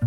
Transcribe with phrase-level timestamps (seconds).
[0.00, 0.06] 亲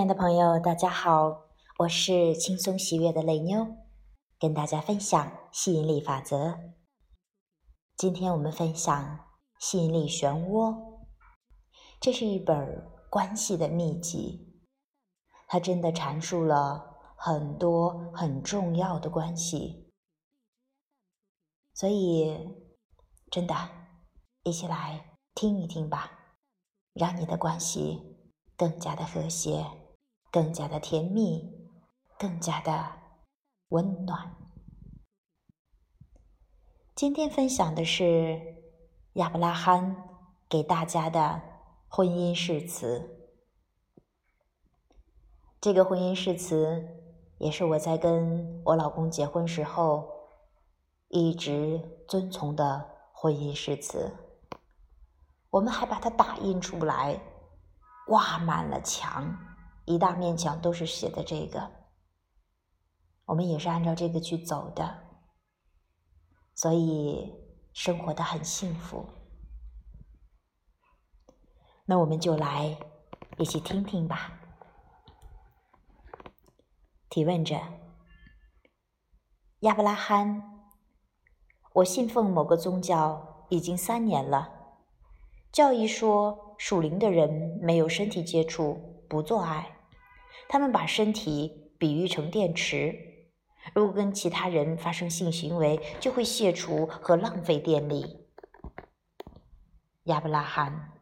[0.00, 1.44] 爱的朋友，大家好，
[1.78, 3.76] 我是轻松喜悦的雷妞，
[4.40, 6.58] 跟大家分享吸引力法则。
[7.96, 9.20] 今天我们分享
[9.60, 10.74] 吸引力漩涡，
[12.00, 14.53] 这是一本关系的秘籍，
[15.54, 19.88] 他真的阐述了很多很重要的关系，
[21.72, 22.36] 所以
[23.30, 23.54] 真的，
[24.42, 26.10] 一起来听一听吧，
[26.92, 28.18] 让你的关系。
[28.56, 29.64] 更加的和谐，
[30.32, 31.48] 更加的甜蜜，
[32.18, 32.90] 更加的
[33.68, 34.34] 温暖。
[36.96, 38.40] 今天分享的是
[39.12, 39.94] 亚伯拉罕
[40.48, 41.40] 给大家的
[41.86, 43.23] 婚姻誓词。
[45.64, 46.86] 这个婚姻誓词
[47.38, 50.06] 也是我在跟我老公结婚时候
[51.08, 54.12] 一直遵从的婚姻誓词。
[55.48, 57.18] 我们还把它打印出来。
[58.06, 59.38] 挂满了墙，
[59.86, 61.70] 一大面墙都是写的这个。
[63.24, 64.98] 我们也是按照这个去走的，
[66.54, 67.32] 所以
[67.72, 69.06] 生活的很幸福。
[71.86, 72.76] 那我们就来
[73.38, 74.42] 一起听听吧。
[77.14, 77.60] 提问者：
[79.60, 80.66] 亚伯拉罕，
[81.74, 84.50] 我信奉某个宗教已经三年了，
[85.52, 86.56] 教义说。
[86.58, 89.76] 属灵的人没有身体接触，不做爱。
[90.48, 92.96] 他们把身体比喻成电池，
[93.74, 98.26] 如果跟其他人发生性行为，就会卸除和浪费电力。
[100.04, 100.92] 亚伯拉罕，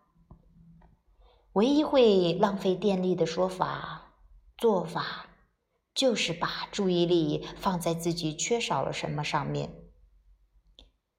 [1.53, 4.15] 唯一会浪费电力的说法、
[4.59, 5.27] 做法，
[5.95, 9.71] 就是把注意力放在自己缺少了什么上面。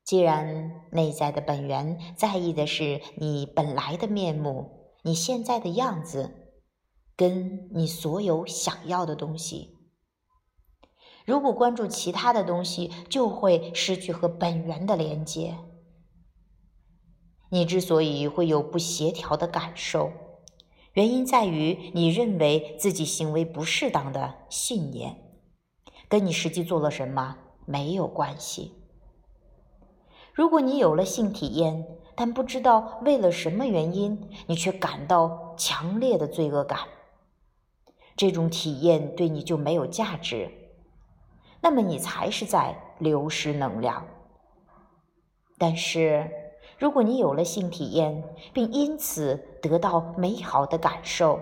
[0.03, 6.56] 既然内在的本源在意的是你本来的面目，你现在的样子，
[7.16, 9.78] 跟你所有想要的东西，
[11.25, 15.57] 如果关注其他的东西，就会失去和本源的连接。
[17.50, 20.12] 你之所以会有不协调的感受，
[20.94, 25.18] 原因在于你认为自己行为不适当的信念，
[26.08, 28.74] 跟你实际做了什么没有关系。
[30.34, 36.80] 如果你有了性体验，但不知道为了什么原因，你却感到强烈的罪恶感，
[38.16, 40.52] 这种体验对你就没有价值，
[41.62, 44.06] 那么你才是在流失能量。
[45.58, 46.43] 但是，
[46.83, 51.39] 如果你有了性体验，并因此得到美好的感受，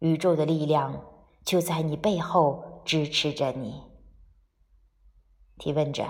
[0.00, 0.94] 宇宙的力量
[1.42, 3.80] 就在你背后支持着你。
[5.56, 6.04] 提问者。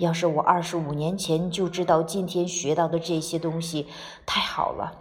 [0.00, 3.86] 要是我二十五年前就知道今天学到的这些东西，
[4.26, 4.92] 太好了。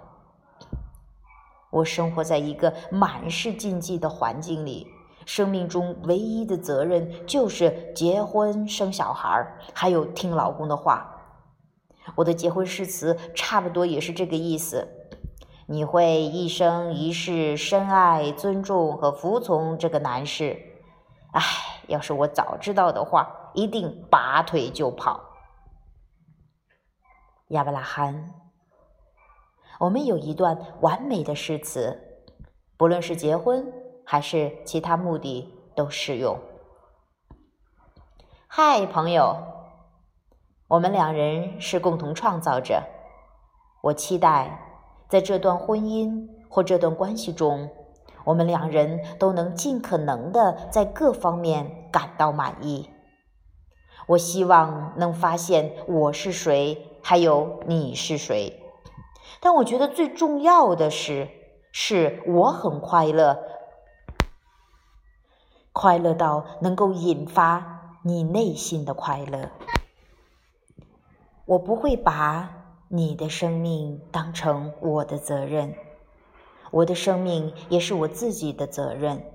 [1.72, 4.88] 我生活在一个满是禁忌的环境里，
[5.26, 11.12] 生命中唯一的责任就是结婚、生小孩，还有听老公的话。
[12.16, 14.88] 我的结婚誓词差不多也是这个意思。
[15.68, 20.60] 你会一生一世深爱、尊重和服从这个男士。
[21.32, 21.42] 唉，
[21.88, 23.42] 要是我早知道的话。
[23.56, 25.30] 一定拔腿就跑，
[27.48, 28.34] 亚伯拉罕。
[29.80, 32.22] 我们有一段完美的誓词，
[32.76, 33.72] 不论是结婚
[34.04, 36.38] 还是其他目的都适用。
[38.46, 39.38] 嗨，朋友，
[40.68, 42.82] 我们两人是共同创造者。
[43.82, 44.60] 我期待
[45.08, 47.70] 在这段婚姻或这段关系中，
[48.24, 52.90] 我们两人都能尽可能的在各方面感到满意。
[54.08, 58.64] 我希望能发现我是谁，还有你是谁。
[59.40, 61.28] 但我觉得最重要的是，
[61.72, 63.38] 是我很快乐，
[65.72, 69.52] 快乐到能够引发你内心的快乐。
[71.46, 75.76] 我不会把你的生命当成我的责任，
[76.72, 79.32] 我的生命也是我自己的责任。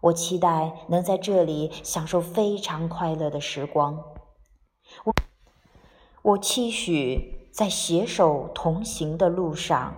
[0.00, 4.02] 我期待能在这里享受非常快乐的时光。
[5.04, 5.14] 我
[6.22, 9.94] 我期许在携手同行的路上，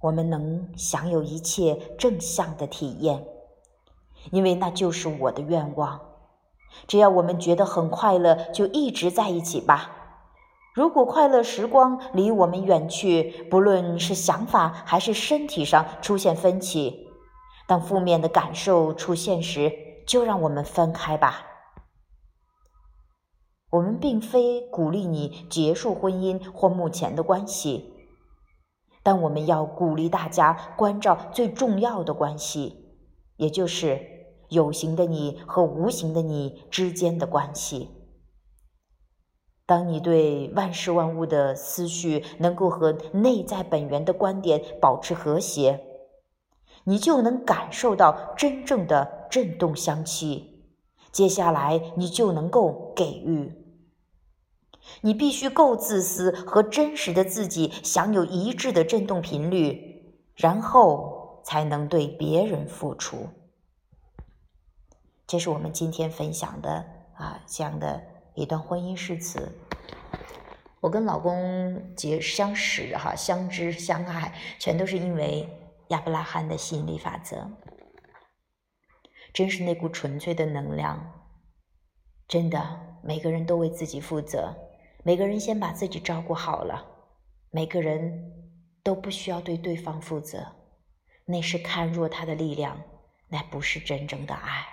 [0.00, 3.26] 我们能享有一切正向的体验，
[4.30, 6.00] 因为那就是我的愿望。
[6.86, 9.98] 只要我们觉得很快乐，就一直在一起吧。
[10.74, 17.08] 如果快乐时光离我们远去，不论是想法还是身体上出现分歧。
[17.66, 19.70] 当负面的感受出现时，
[20.06, 21.46] 就让我们分开吧。
[23.70, 27.92] 我们并非鼓励你结束婚姻或目前的关系，
[29.02, 32.96] 但我们要鼓励大家关照最重要的关系，
[33.36, 34.00] 也就是
[34.48, 37.90] 有形的你和无形的你之间的关系。
[39.64, 45.80] 当你对万事万物的思绪能够和内在本源的观点保持和谐，
[46.84, 50.64] 你就能感受到真正的振动香气。
[51.10, 53.52] 接下来，你就能够给予。
[55.02, 63.28] 你必须够自私和真实的自己享有一致的振动频率，然后才能对别人付出。
[65.26, 66.84] 这是我们今天分享的
[67.14, 68.02] 啊，这样的
[68.34, 69.52] 一段婚姻誓词。
[70.80, 75.48] 我跟老公结相识哈，相知相爱，全都是因为
[75.88, 77.50] 亚伯拉罕的吸引力法则。
[79.32, 81.24] 真是那股纯粹的能量，
[82.26, 84.54] 真的，每个人都为自己负责。
[85.04, 86.84] 每个人先把自己照顾好了，
[87.50, 88.32] 每个人
[88.82, 90.46] 都不需要对对方负责，
[91.26, 92.82] 那是看弱他的力量，
[93.28, 94.66] 那不是真正的爱。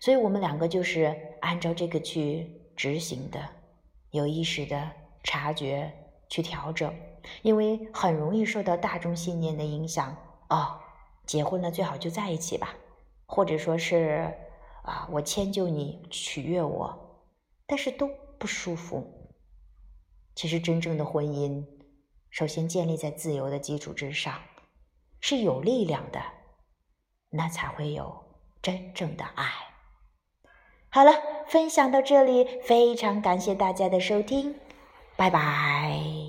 [0.00, 3.48] 所以，我们两个就是按照这个去执行的，
[4.10, 4.90] 有意识的
[5.22, 5.92] 察觉
[6.28, 6.92] 去调整，
[7.42, 10.16] 因为很容易受到大众信念的影响。
[10.48, 10.80] 哦，
[11.26, 12.74] 结婚了最好就在一起吧，
[13.26, 14.34] 或者说是
[14.82, 17.22] 啊，我迁就你，取悦我，
[17.66, 18.10] 但是都。
[18.40, 19.28] 不舒服。
[20.34, 21.62] 其实，真正的婚姻
[22.30, 24.40] 首先建立在自由的基础之上，
[25.20, 26.22] 是有力量的，
[27.28, 28.24] 那才会有
[28.62, 29.44] 真正的爱。
[30.90, 31.12] 好了，
[31.46, 34.56] 分享到这里，非常感谢大家的收听，
[35.16, 36.19] 拜拜。